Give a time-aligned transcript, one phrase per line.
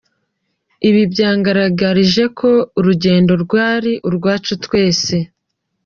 [0.89, 5.15] Ibi byangaragarije ko urugendo rwari urwacu twese.